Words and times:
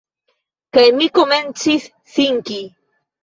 Kaj 0.77 0.85
mi 0.95 1.09
komencis 1.17 1.85
sinki. 2.17 2.59